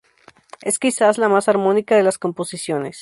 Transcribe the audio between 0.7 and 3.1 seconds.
quizás la más armónica de las composiciones.